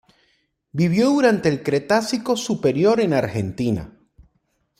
[0.71, 3.99] Vivió durante el Cretácico Superior en Argentina.